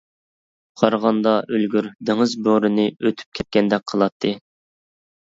[0.81, 4.33] قارىغاندا ئۆلگۈر دېڭىز بورىنى ئۆتۈپ كەتكەندەك قىلاتتى.